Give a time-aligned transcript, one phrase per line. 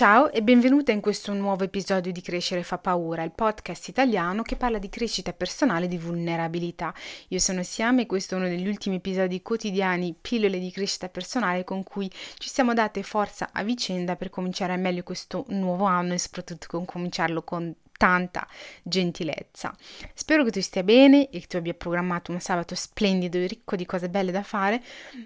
[0.00, 4.56] Ciao e benvenuta in questo nuovo episodio di Crescere fa paura, il podcast italiano che
[4.56, 6.94] parla di crescita personale e di vulnerabilità.
[7.28, 11.64] Io sono Siam e questo è uno degli ultimi episodi quotidiani, pillole di crescita personale
[11.64, 16.18] con cui ci siamo date forza a vicenda per cominciare meglio questo nuovo anno e
[16.18, 17.70] soprattutto con cominciarlo con
[18.00, 18.48] tanta
[18.82, 19.76] gentilezza.
[20.14, 23.76] Spero che tu stia bene e che tu abbia programmato un sabato splendido e ricco
[23.76, 24.82] di cose belle da fare,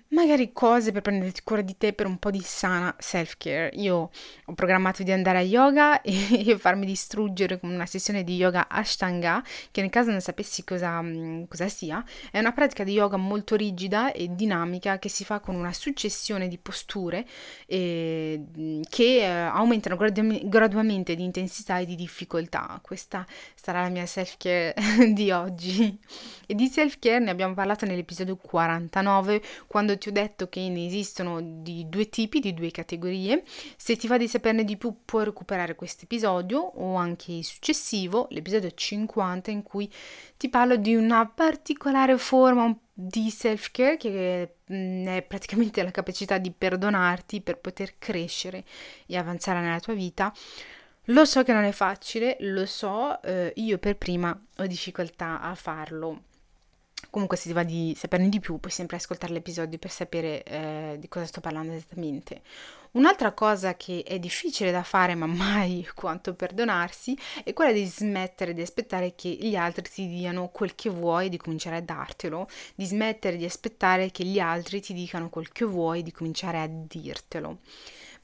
[0.09, 3.71] magari cose per prenderti cura di te per un po' di sana self-care.
[3.75, 4.11] Io
[4.45, 9.41] ho programmato di andare a yoga e, farmi distruggere con una sessione di yoga Ashtanga,
[9.71, 13.55] che nel caso non sapessi cosa, mm, cosa sia, è una pratica di yoga molto
[13.55, 17.25] rigida e dinamica che si fa con una successione di posture
[17.67, 24.07] eh, che eh, aumentano gradu- gradualmente di intensità e di difficoltà questa sarà la mia
[24.07, 24.75] self-care
[25.13, 25.99] di oggi.
[26.47, 31.41] E di self-care ne abbiamo parlato nell'episodio 49, quando ti ho detto che ne esistono
[31.41, 33.43] di due tipi, di due categorie.
[33.77, 38.27] Se ti va di saperne di più, puoi recuperare questo episodio o anche il successivo,
[38.31, 39.91] l'episodio 50, in cui
[40.37, 46.53] ti parlo di una particolare forma di self-care che mm, è praticamente la capacità di
[46.53, 48.65] perdonarti per poter crescere
[49.07, 50.33] e avanzare nella tua vita
[51.09, 55.55] lo so che non è facile, lo so, eh, io per prima ho difficoltà a
[55.55, 56.23] farlo.
[57.11, 60.97] Comunque se ti va di saperne di più puoi sempre ascoltare l'episodio per sapere eh,
[60.99, 62.41] di cosa sto parlando esattamente.
[62.93, 68.55] Un'altra cosa che è difficile da fare ma mai quanto perdonarsi è quella di smettere
[68.55, 72.49] di aspettare che gli altri ti diano quel che vuoi e di cominciare a dartelo,
[72.75, 76.61] di smettere di aspettare che gli altri ti dicano quel che vuoi e di cominciare
[76.61, 77.59] a dirtelo.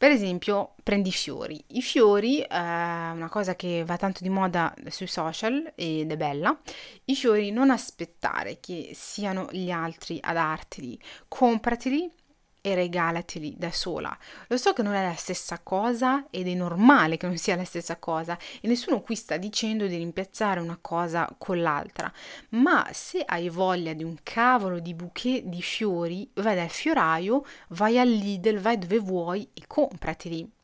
[0.00, 1.62] Per esempio, prendi i fiori.
[1.72, 6.58] I fiori eh, una cosa che va tanto di moda sui social ed è bella.
[7.04, 10.98] I fiori non aspettare che siano gli altri a darteli,
[11.28, 12.10] comprateli
[12.60, 14.16] e regalateli da sola.
[14.48, 17.64] Lo so che non è la stessa cosa ed è normale che non sia la
[17.64, 22.12] stessa cosa e nessuno qui sta dicendo di rimpiazzare una cosa con l'altra,
[22.50, 27.98] ma se hai voglia di un cavolo di bouquet di fiori, vai dal fioraio, vai
[27.98, 30.58] al Lidl, vai dove vuoi e comprateli.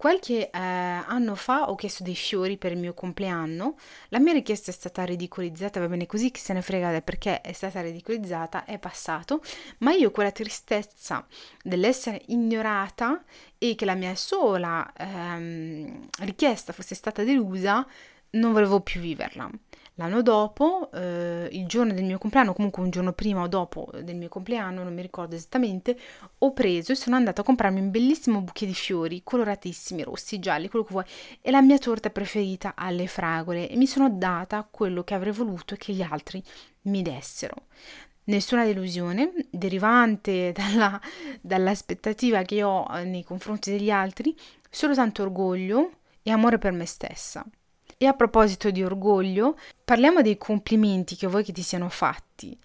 [0.00, 3.76] Qualche eh, anno fa ho chiesto dei fiori per il mio compleanno,
[4.08, 7.52] la mia richiesta è stata ridicolizzata, va bene così, chi se ne frega perché è
[7.52, 9.42] stata ridicolizzata, è passato,
[9.80, 11.26] ma io quella tristezza
[11.62, 13.22] dell'essere ignorata
[13.58, 17.86] e che la mia sola ehm, richiesta fosse stata delusa,
[18.30, 19.50] non volevo più viverla.
[20.00, 24.16] L'anno dopo, eh, il giorno del mio compleanno, comunque un giorno prima o dopo del
[24.16, 25.94] mio compleanno, non mi ricordo esattamente,
[26.38, 30.70] ho preso e sono andata a comprarmi un bellissimo bouquet di fiori, coloratissimi, rossi, gialli,
[30.70, 31.04] quello che vuoi,
[31.42, 35.76] e la mia torta preferita alle fragole e mi sono data quello che avrei voluto
[35.76, 36.42] che gli altri
[36.84, 37.66] mi dessero.
[38.24, 40.98] Nessuna delusione derivante dalla,
[41.42, 44.34] dall'aspettativa che ho nei confronti degli altri,
[44.70, 45.90] solo tanto orgoglio
[46.22, 47.44] e amore per me stessa.
[48.02, 52.58] E a proposito di orgoglio, parliamo dei complimenti che vuoi che ti siano fatti.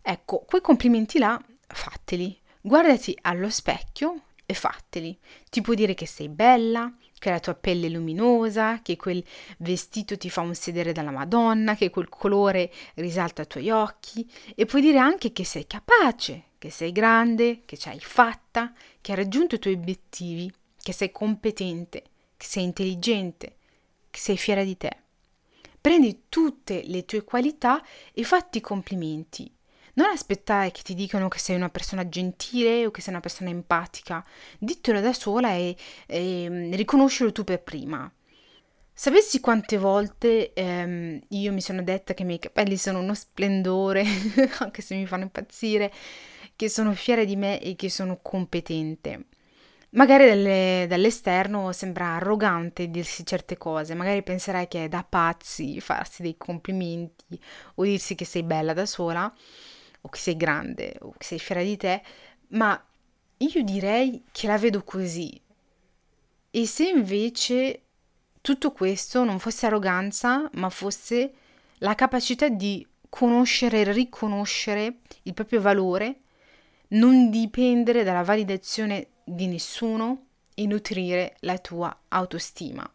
[0.00, 2.40] Ecco, quei complimenti là, fateli.
[2.62, 5.18] Guardati allo specchio e fateli.
[5.50, 9.22] Ti puoi dire che sei bella, che la tua pelle è luminosa, che quel
[9.58, 14.64] vestito ti fa un sedere dalla Madonna, che quel colore risalta ai tuoi occhi e
[14.64, 19.18] puoi dire anche che sei capace, che sei grande, che ce l'hai fatta, che hai
[19.18, 20.50] raggiunto i tuoi obiettivi,
[20.82, 22.02] che sei competente,
[22.38, 23.56] che sei intelligente,
[24.18, 24.96] sei fiera di te.
[25.80, 27.82] Prendi tutte le tue qualità
[28.12, 29.50] e fatti i complimenti.
[29.94, 33.50] Non aspettare che ti dicano che sei una persona gentile o che sei una persona
[33.50, 34.24] empatica.
[34.58, 35.76] Dittelo da sola e,
[36.06, 38.10] e mm, riconoscilo tu per prima.
[38.92, 44.04] Sapessi quante volte ehm, io mi sono detta che i miei capelli sono uno splendore,
[44.60, 45.90] anche se mi fanno impazzire,
[46.54, 49.24] che sono fiera di me e che sono competente.
[49.92, 56.22] Magari dalle, dall'esterno sembra arrogante dirsi certe cose, magari penserai che è da pazzi farsi
[56.22, 57.40] dei complimenti
[57.74, 59.32] o dirsi che sei bella da sola
[60.02, 62.02] o che sei grande o che sei fiera di te,
[62.48, 62.80] ma
[63.38, 65.40] io direi che la vedo così.
[66.52, 67.82] E se invece
[68.40, 71.32] tutto questo non fosse arroganza, ma fosse
[71.78, 76.20] la capacità di conoscere e riconoscere il proprio valore,
[76.88, 82.90] non dipendere dalla validazione di nessuno e nutrire la tua autostima.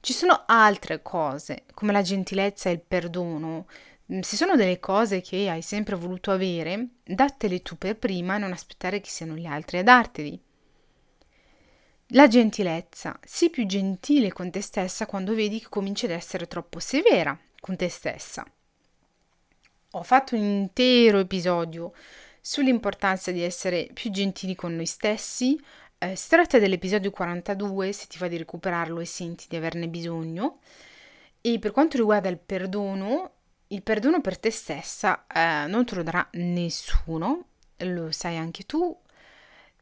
[0.00, 3.66] Ci sono altre cose, come la gentilezza e il perdono.
[4.12, 8.38] Mm, se sono delle cose che hai sempre voluto avere, dattele tu per prima e
[8.38, 10.40] non aspettare che siano gli altri a darteli.
[12.14, 13.18] La gentilezza.
[13.22, 17.76] Sii più gentile con te stessa quando vedi che cominci ad essere troppo severa con
[17.76, 18.44] te stessa.
[19.92, 21.92] Ho fatto un intero episodio
[22.40, 25.60] sull'importanza di essere più gentili con noi stessi,
[26.02, 30.60] Eh, si tratta dell'episodio 42, se ti va di recuperarlo e senti di averne bisogno.
[31.42, 33.32] E per quanto riguarda il perdono,
[33.68, 37.44] il perdono per te stessa eh, non te lo darà nessuno,
[37.76, 38.98] lo sai anche tu,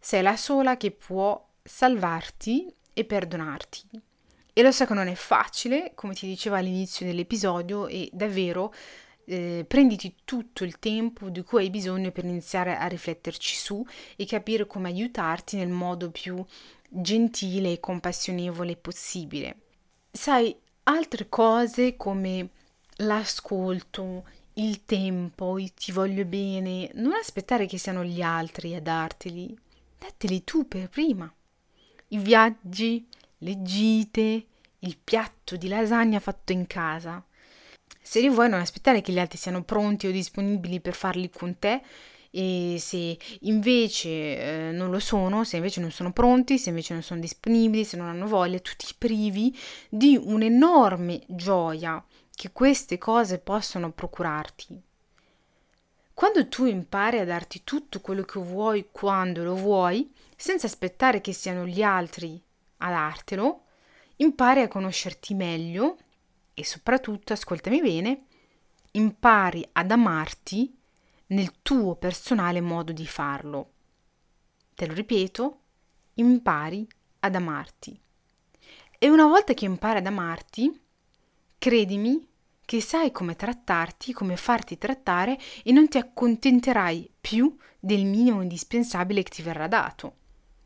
[0.00, 3.82] sei la sola che può salvarti e perdonarti.
[4.52, 8.74] E lo so che non è facile, come ti dicevo all'inizio dell'episodio, e davvero
[9.28, 13.84] eh, prenditi tutto il tempo di cui hai bisogno per iniziare a rifletterci su
[14.16, 16.42] e capire come aiutarti nel modo più
[16.88, 19.56] gentile e compassionevole possibile.
[20.10, 22.48] Sai, altre cose come
[22.96, 29.56] l'ascolto, il tempo, il ti voglio bene, non aspettare che siano gli altri a darteli,
[29.98, 31.32] dateli tu per prima.
[32.08, 33.06] I viaggi,
[33.38, 34.46] le gite,
[34.80, 37.22] il piatto di lasagna fatto in casa.
[38.00, 41.58] Se li vuoi non aspettare che gli altri siano pronti o disponibili per farli con
[41.58, 41.82] te
[42.30, 44.08] e se invece
[44.68, 47.96] eh, non lo sono, se invece non sono pronti, se invece non sono disponibili, se
[47.96, 49.56] non hanno voglia, tu ti privi
[49.88, 52.04] di un'enorme gioia
[52.34, 54.80] che queste cose possono procurarti.
[56.12, 61.32] Quando tu impari a darti tutto quello che vuoi quando lo vuoi, senza aspettare che
[61.32, 62.40] siano gli altri
[62.78, 63.62] a dartelo,
[64.16, 65.96] impari a conoscerti meglio
[66.58, 68.24] e soprattutto, ascoltami bene,
[68.92, 70.76] impari ad amarti
[71.26, 73.70] nel tuo personale modo di farlo.
[74.74, 75.60] Te lo ripeto,
[76.14, 76.84] impari
[77.20, 77.96] ad amarti.
[78.98, 80.80] E una volta che impari ad amarti,
[81.58, 82.26] credimi
[82.64, 89.22] che sai come trattarti, come farti trattare e non ti accontenterai più del minimo indispensabile
[89.22, 90.16] che ti verrà dato.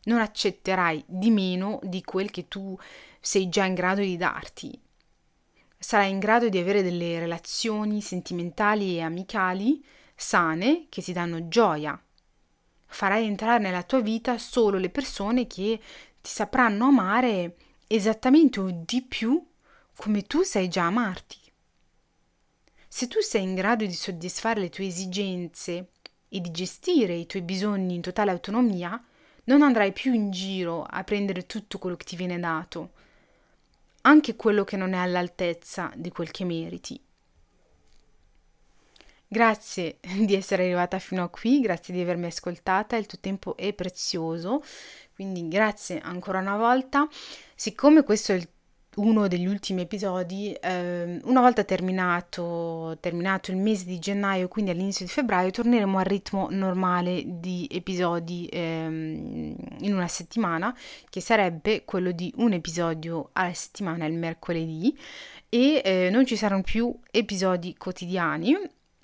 [0.05, 2.79] Non accetterai di meno di quel che tu
[3.21, 4.81] sei già in grado di darti.
[5.83, 9.85] Sarai in grado di avere delle relazioni sentimentali e amicali
[10.15, 12.01] sane che ti danno gioia.
[12.87, 15.81] Farai entrare nella tua vita solo le persone che
[16.21, 17.57] ti sapranno amare
[17.89, 19.45] esattamente o di più
[19.97, 21.39] come tu sai già amarti.
[22.87, 25.89] Se tu sei in grado di soddisfare le tue esigenze
[26.29, 29.05] e di gestire i tuoi bisogni in totale autonomia,
[29.45, 32.93] non andrai più in giro a prendere tutto quello che ti viene dato,
[34.03, 37.01] anche quello che non è all'altezza di quel che meriti.
[39.27, 43.73] Grazie di essere arrivata fino a qui, grazie di avermi ascoltata, il tuo tempo è
[43.73, 44.63] prezioso,
[45.15, 47.09] quindi grazie ancora una volta.
[47.55, 48.49] Siccome questo è il
[48.97, 55.07] uno degli ultimi episodi, eh, una volta terminato, terminato, il mese di gennaio, quindi all'inizio
[55.07, 60.77] di febbraio, torneremo al ritmo normale di episodi ehm, in una settimana,
[61.09, 64.97] che sarebbe quello di un episodio alla settimana il mercoledì
[65.49, 68.57] e eh, non ci saranno più episodi quotidiani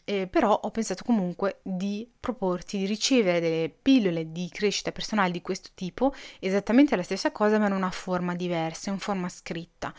[0.08, 5.43] eh, però ho pensato comunque di proporti di ricevere delle pillole di crescita personale di
[5.43, 9.93] questo tipo, esattamente la stessa cosa ma in una forma diversa, in forma scritta,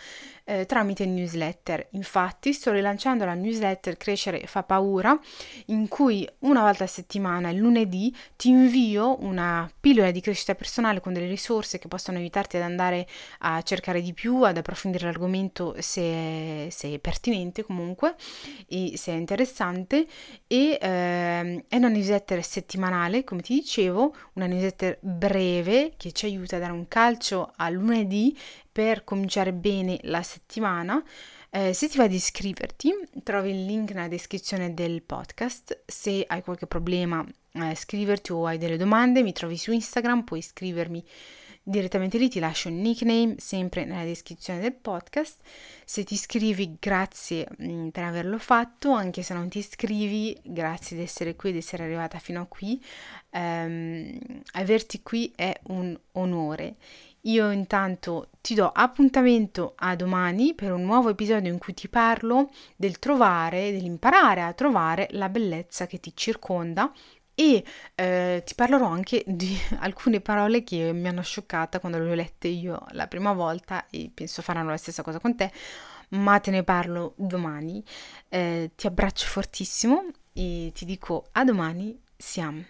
[0.45, 1.89] eh, tramite newsletter.
[1.91, 5.17] Infatti sto rilanciando la newsletter Crescere fa paura,
[5.67, 11.01] in cui una volta a settimana, il lunedì, ti invio una pillola di crescita personale
[11.01, 13.07] con delle risorse che possono aiutarti ad andare
[13.39, 18.15] a cercare di più, ad approfondire l'argomento se se è pertinente comunque
[18.67, 19.98] e se è interessante
[20.47, 26.57] e ehm, è una newsletter settimanale, come ti dicevo, una newsletter breve che ci aiuta
[26.57, 28.37] a dare un calcio a lunedì
[28.71, 31.03] per cominciare bene la settimana.
[31.51, 35.81] Eh, se ti va di iscriverti, trovi il link nella descrizione del podcast.
[35.85, 40.41] Se hai qualche problema, eh, scriverti o hai delle domande, mi trovi su Instagram, puoi
[40.41, 41.03] scrivermi
[41.63, 45.39] direttamente lì ti lascio un nickname sempre nella descrizione del podcast.
[45.85, 51.03] Se ti iscrivi, grazie mm, per averlo fatto, anche se non ti iscrivi, grazie di
[51.03, 52.83] essere qui, di essere arrivata fino a qui.
[53.31, 54.19] Um,
[54.53, 56.75] averti qui è un onore.
[57.23, 62.49] Io intanto ti do appuntamento a domani per un nuovo episodio in cui ti parlo
[62.77, 66.91] del trovare, dell'imparare a trovare la bellezza che ti circonda
[67.39, 67.63] e
[67.95, 72.49] eh, ti parlerò anche di alcune parole che mi hanno scioccata quando le ho lette
[72.49, 75.49] io la prima volta e penso faranno la stessa cosa con te,
[76.09, 77.81] ma te ne parlo domani.
[78.27, 82.61] Eh, ti abbraccio fortissimo e ti dico a domani, siamo.